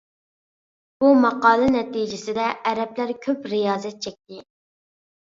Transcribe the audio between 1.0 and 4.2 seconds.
بۇ قامال نەتىجىسىدە ئەرەبلەر كۆپ رىيازەت